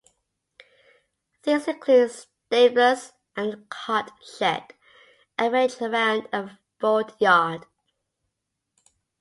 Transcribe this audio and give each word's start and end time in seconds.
These 1.43 1.67
include 1.67 2.09
stabls 2.09 3.13
and 3.35 3.53
a 3.53 3.57
cart 3.69 4.09
shed 4.35 4.73
arranged 5.37 5.79
around 5.79 6.27
a 6.33 6.57
fold 6.79 7.13
yard. 7.21 7.67